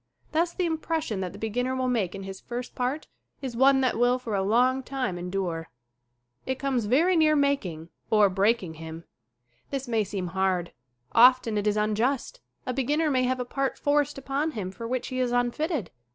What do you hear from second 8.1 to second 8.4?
51 52 SCREEN ACTING